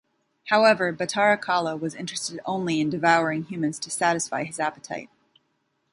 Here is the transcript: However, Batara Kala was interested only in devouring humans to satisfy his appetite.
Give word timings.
However, 0.45 0.91
Batara 0.91 1.39
Kala 1.39 1.75
was 1.77 1.93
interested 1.93 2.39
only 2.47 2.81
in 2.81 2.89
devouring 2.89 3.43
humans 3.43 3.77
to 3.77 3.91
satisfy 3.91 4.45
his 4.45 4.59
appetite. 4.59 5.11